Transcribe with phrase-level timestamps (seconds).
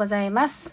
[0.00, 0.72] ございます。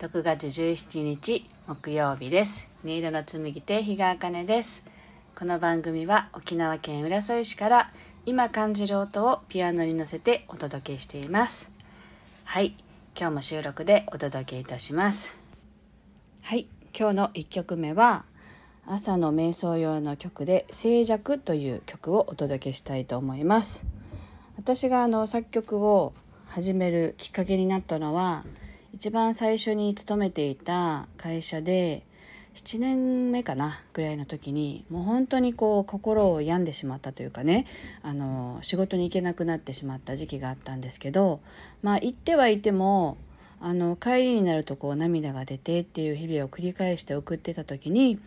[0.00, 2.68] 6月17日木曜日です。
[2.84, 4.84] 音色の紡手日川茜です。
[5.38, 7.92] この番組は沖縄県浦添市から
[8.26, 11.70] 今感じる音をピアノに乗せてお届けしています。
[12.42, 12.74] はい
[13.16, 15.38] 今日も収録でお届けいたします。
[16.42, 16.66] はい
[16.98, 18.24] 今日の1曲目は
[18.88, 23.86] 朝の瞑想用の曲で静寂という曲をお届けしたいと思います。
[24.56, 26.12] 私があの作曲を
[26.48, 28.44] 始めるきっかけになったのは
[28.94, 32.06] 一番最初に勤めていた会社で
[32.54, 37.66] 7年目かなぐらいの時にもう本当にこう心を病んでしまったというかね
[38.04, 41.40] あの仕事に行けなくなってしまった時期があったんですけど
[41.82, 43.16] まあ行ってはいても
[43.60, 48.20] あの帰りになるとこう涙が出てっていう日々を繰り返して送ってた時に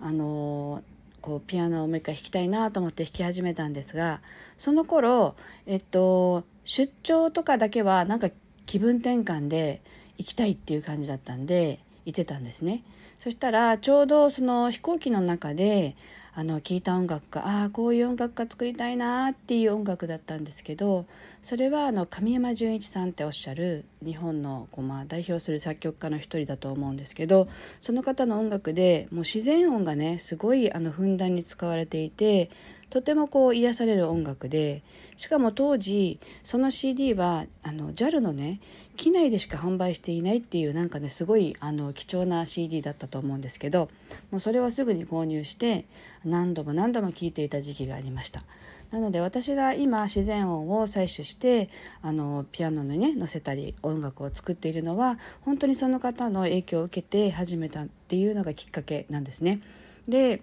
[0.00, 0.82] あの
[1.20, 4.22] こうピアノをもう一回弾きたいなと思って弾き始めたんですが
[4.56, 8.30] その頃えっと出張とかだけはなんか
[8.64, 9.82] 気分転換で
[10.18, 12.82] 行きたいっていう感じだったんで行ってたんですね。
[13.18, 15.96] そしたらちょうどその飛行機の中で
[16.34, 21.06] あの聞いた音楽がああこういう音楽が作りたいなっていう音楽だったんですけど
[21.46, 27.46] それはあの神山純一さんっておっしゃる日本のこう、まあ、代表する作曲家の一人だと思うんですけど
[27.80, 32.50] その方の音楽でもう自然音がねすごいあのふんだんに使われていて
[32.90, 34.82] とてもこう癒される音楽で
[35.16, 38.60] しかも当時その CD はあの JAL のね
[38.96, 43.88] 機内でしか販売していないっていうなんかねすごいあの貴重な CD だったと思うんですけど
[44.32, 45.84] もうそれをすぐに購入して
[46.24, 48.42] 何度も何度も聴いていた時期がありました。
[48.90, 51.70] なので私が今自然音を採取して
[52.02, 59.60] あのピアノにね載せたり音楽を作っているのは本当にその方の影響を受けて始めたっていうのがきっかけなんですね。
[60.08, 60.42] で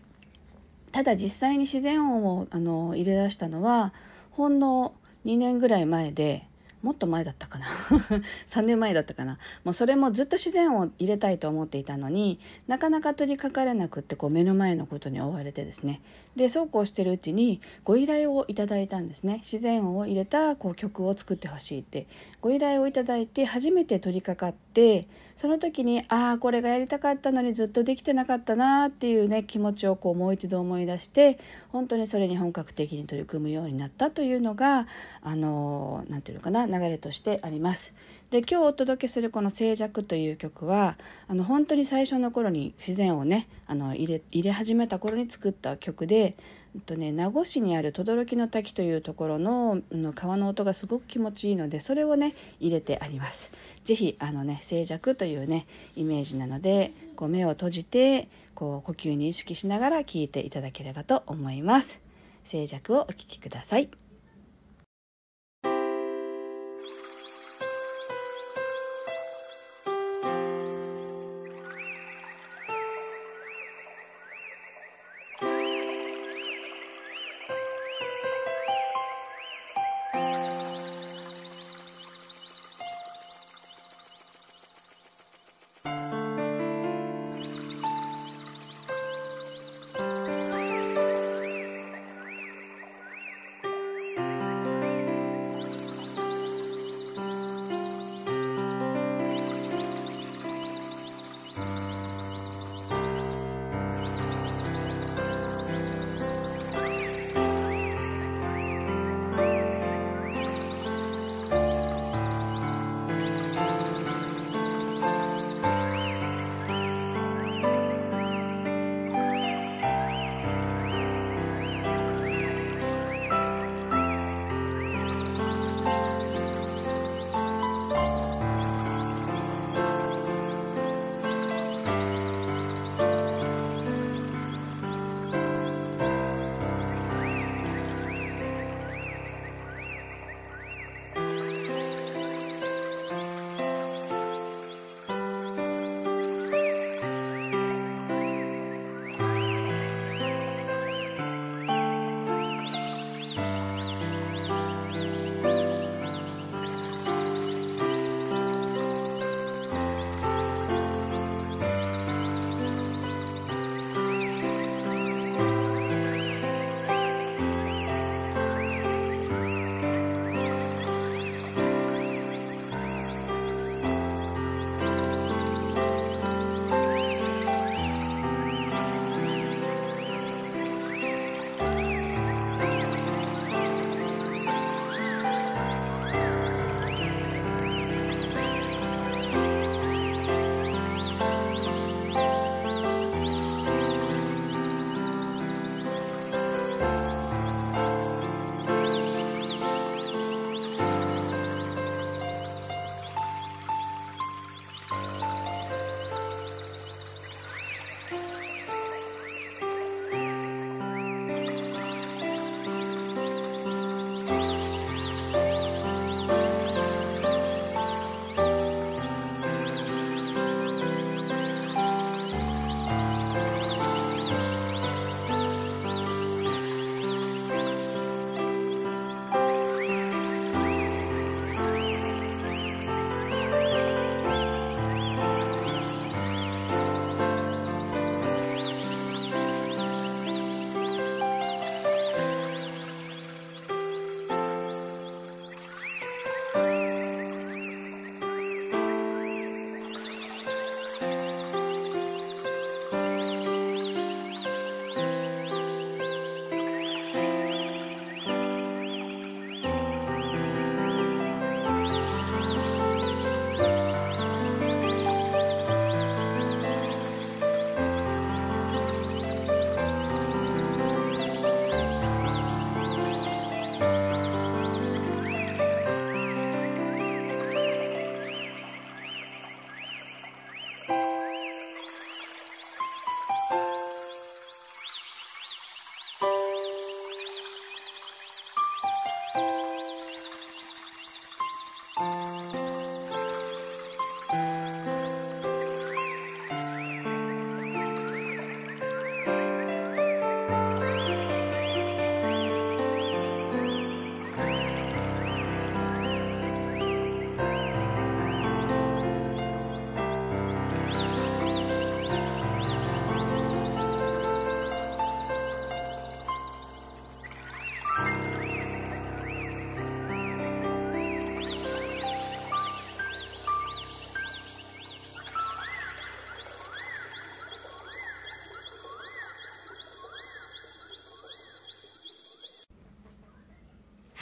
[0.91, 3.93] ただ実際に自然音をあの入れ出したのは
[4.31, 4.93] ほんの
[5.25, 6.47] 2年ぐらい前で
[6.83, 7.65] もっと前だったかな。
[8.49, 9.39] 3年前だったかな。
[9.63, 16.01] もうそれもずっと自然を入れたいと思っていたのになかなか取りかかれなくってこう目の前のことに追われてですね。
[16.35, 22.07] でそうこうしてるうちにご依頼をいただいたんですね自然音を入れたこう曲を作ってほしいって
[22.41, 31.39] ご依頼をいただいて初めて取りかかってその時にああこれがやりたかったのにずっとできてなかったなっていうね気持ちをこうもう一度思い出して
[31.69, 34.87] 本当にそれに本格的に取り組むようになったというのが
[35.21, 37.93] あの何て言うのかな流れとしてあります。
[38.33, 46.35] で今日お届けするこの「静寂」という曲はあの本当に最初の頃に自然をねあの入れ入れ始めた頃に作った曲で、
[46.73, 53.51] えっとね、名護市にある轟の滝というところのの川の音がすごく気持ちいいのでそれをね入れてあります。
[53.83, 61.99] 是非あのね静寂というねイメージなのでこう目を閉じてこう呼吸に意識しながら聴いていただければと思います。
[62.45, 64.02] 静寂をお聴きください。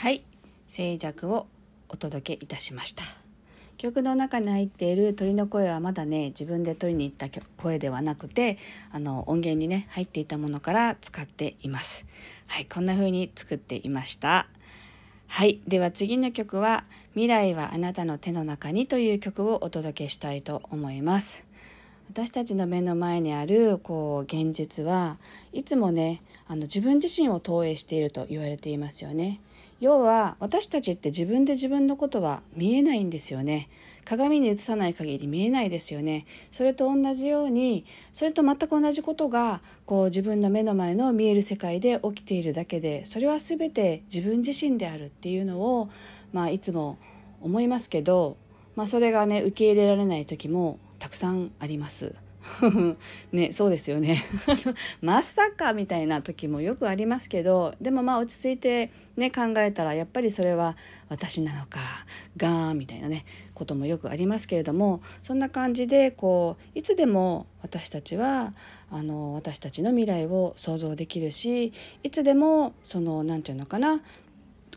[0.02, 0.24] はい。
[0.66, 1.46] 静寂を
[1.88, 3.04] お届けいたしました。
[3.78, 8.58] 曲の中に入っている鳥の声はまだね自分で取りに行った声ではなくて
[8.90, 12.04] あの音源にね入っていたものから使っています。
[12.48, 12.66] はい。
[12.66, 14.48] こんな風に作っていました。
[15.28, 15.60] はい。
[15.68, 16.82] では次の曲は
[17.12, 21.44] 未来はあなたの手の中にという曲をお届けしたいと思います。
[22.10, 25.18] 私たちの目の前にあるこう現実は
[25.52, 29.40] いつもねあの自分自身を投影していると言われていますよね。
[29.82, 33.68] 要は私たちって自分で自分のことは見えないんですよね
[34.04, 45.90] 鏡に映さない限り見えないですよねそれと同じようにそれと全く同じことがこう自分の目の前の見える世界で起きているだけでそれは全て自分自身であるっていうのを、
[46.32, 46.96] まあ、いつも
[47.40, 48.36] 思いますけど、
[48.76, 52.14] まあ、それがね受け入れられない時もたくさんあります。
[53.32, 54.22] ねそうですよね。
[55.00, 60.76] まさかみたいな時もよくありますけどでもまあ落ち着いてね考えたらやっぱりそれは
[61.08, 61.78] 私なのか
[62.36, 68.54] ガーンみたいなねこともよくありますけれどもそんな感じでこういつでも私たちは
[68.90, 71.72] あの私たちの未来を想像できるし
[72.02, 74.02] いつでもその何て言うのかな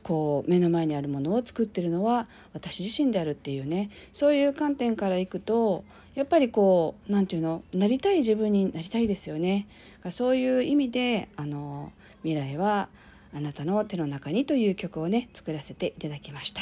[0.04, 5.84] こう目の前にあるものを作ってるのは私自身であるっていうねそういう観点からいくと
[6.16, 9.68] やっぱりこう何て言うのなりたい自分になりたいですよね。
[10.10, 11.92] そういう意味であの
[12.24, 12.90] 未来は
[13.34, 16.62] あなたの手の中にという曲をね作らせていただきました。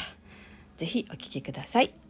[0.76, 2.03] 是非お聴きください。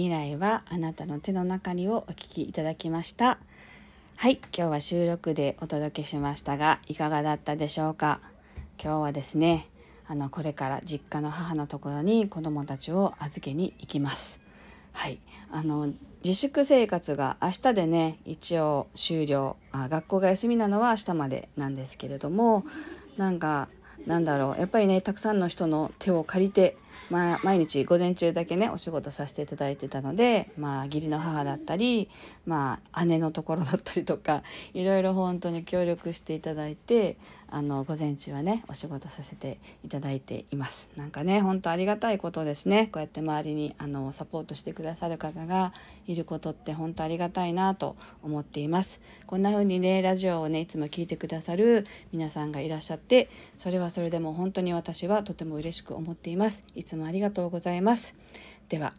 [0.00, 3.38] 未来はあなたの手の中にをお聞きいただきました。
[4.16, 8.22] はい今日は収録でお届けしましたがいかがだったでしょうか？
[8.82, 9.68] 今日はですね
[10.08, 14.40] あのこれから実家の母のところに子供たちを預けに行きます。
[14.92, 15.20] はい
[15.52, 15.90] あの
[16.24, 22.64] 自粛生活が明日でね一応終了あ学校が休みなのは明日までなんですけれども
[23.18, 23.68] なんか
[24.06, 26.78] なんだろうやっぱりねたくさんの人の手を借りて
[27.08, 32.08] まあ、毎日午前中だけねお仕事させていただいてたので、まあ、義理の母だったり、
[32.46, 34.42] まあ、姉のところだったりとか
[34.74, 37.16] いろいろ本当に協力していただいて
[37.52, 40.88] あの午前中はねお仕事させていただいています。
[40.96, 42.88] なんかね本当ありがたいことですね。
[42.92, 45.72] こうやって周りにあのサポートしてくださる方が
[46.06, 49.00] いることって本当ありがたいなと思っています。
[49.26, 56.64] こんな風にねラジオをねいつも聞いてくださる皆さんがいらっしゃってそれはそれでも本当に私はとても嬉しく思っています。
[56.76, 58.14] いつもありがとうございます。
[58.68, 58.94] では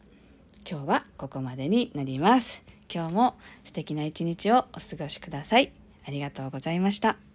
[0.69, 2.63] 今日はここまでになります。
[2.93, 5.71] 今日も素敵な一日をお過ごしください。
[6.07, 7.30] ありがとうございました。